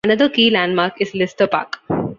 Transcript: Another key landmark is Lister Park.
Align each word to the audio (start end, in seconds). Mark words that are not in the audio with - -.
Another 0.03 0.29
key 0.29 0.49
landmark 0.49 0.99
is 0.99 1.13
Lister 1.13 1.45
Park. 1.45 1.77